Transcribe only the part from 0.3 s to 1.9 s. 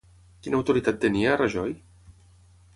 Quina autoritat tenia, Rajoy?